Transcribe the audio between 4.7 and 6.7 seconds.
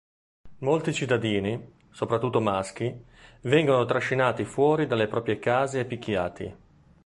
dalle proprie case e picchiati.